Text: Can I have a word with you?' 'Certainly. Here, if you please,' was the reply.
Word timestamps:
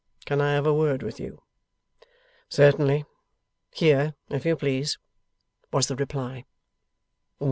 Can 0.25 0.41
I 0.41 0.53
have 0.55 0.65
a 0.65 0.73
word 0.73 1.03
with 1.03 1.19
you?' 1.19 1.43
'Certainly. 2.49 3.05
Here, 3.69 4.15
if 4.31 4.45
you 4.47 4.55
please,' 4.55 4.97
was 5.71 5.85
the 5.85 5.95
reply. 5.95 6.45